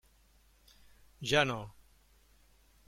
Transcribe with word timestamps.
Ja 1.31 1.45
no. 1.45 1.61